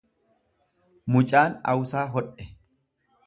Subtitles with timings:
[1.15, 2.49] Mucaan awsaa hodhe